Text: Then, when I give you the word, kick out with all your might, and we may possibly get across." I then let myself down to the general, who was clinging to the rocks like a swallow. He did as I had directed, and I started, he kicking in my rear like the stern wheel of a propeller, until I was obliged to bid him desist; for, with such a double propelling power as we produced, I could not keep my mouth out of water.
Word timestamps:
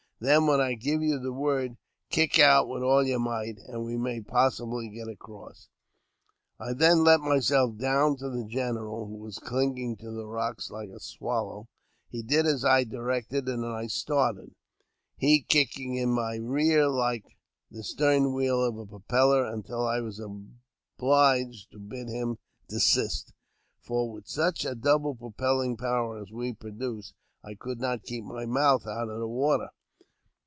Then, 0.23 0.45
when 0.45 0.61
I 0.61 0.75
give 0.75 1.01
you 1.01 1.17
the 1.17 1.33
word, 1.33 1.77
kick 2.11 2.37
out 2.37 2.67
with 2.69 2.83
all 2.83 3.03
your 3.03 3.17
might, 3.17 3.57
and 3.67 3.83
we 3.83 3.97
may 3.97 4.21
possibly 4.21 4.87
get 4.87 5.07
across." 5.07 5.67
I 6.59 6.73
then 6.73 7.03
let 7.03 7.21
myself 7.21 7.75
down 7.75 8.17
to 8.17 8.29
the 8.29 8.45
general, 8.45 9.07
who 9.07 9.15
was 9.15 9.39
clinging 9.39 9.97
to 9.97 10.11
the 10.11 10.27
rocks 10.27 10.69
like 10.69 10.89
a 10.89 10.99
swallow. 10.99 11.69
He 12.07 12.21
did 12.21 12.45
as 12.45 12.63
I 12.63 12.81
had 12.81 12.91
directed, 12.91 13.49
and 13.49 13.65
I 13.65 13.87
started, 13.87 14.53
he 15.17 15.41
kicking 15.41 15.95
in 15.95 16.11
my 16.13 16.35
rear 16.35 16.87
like 16.87 17.25
the 17.71 17.81
stern 17.83 18.31
wheel 18.35 18.63
of 18.63 18.77
a 18.77 18.85
propeller, 18.85 19.43
until 19.43 19.87
I 19.87 20.01
was 20.01 20.19
obliged 20.99 21.71
to 21.71 21.79
bid 21.79 22.09
him 22.09 22.37
desist; 22.69 23.33
for, 23.79 24.11
with 24.11 24.27
such 24.27 24.65
a 24.65 24.75
double 24.75 25.15
propelling 25.15 25.77
power 25.77 26.19
as 26.21 26.31
we 26.31 26.53
produced, 26.53 27.15
I 27.43 27.55
could 27.55 27.79
not 27.79 28.03
keep 28.03 28.23
my 28.23 28.45
mouth 28.45 28.85
out 28.85 29.09
of 29.09 29.27
water. 29.27 29.69